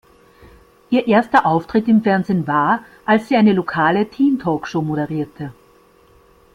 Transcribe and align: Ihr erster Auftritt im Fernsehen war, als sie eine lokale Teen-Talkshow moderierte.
Ihr 0.89 1.05
erster 1.07 1.45
Auftritt 1.45 1.87
im 1.87 2.01
Fernsehen 2.01 2.47
war, 2.47 2.83
als 3.05 3.27
sie 3.27 3.35
eine 3.35 3.53
lokale 3.53 4.09
Teen-Talkshow 4.09 4.81
moderierte. 4.81 5.53